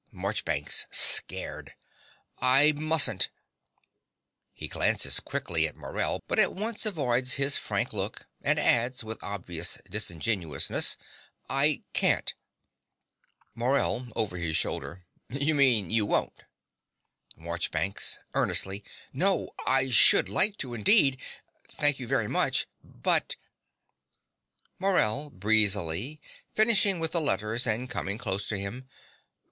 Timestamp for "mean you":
15.53-16.07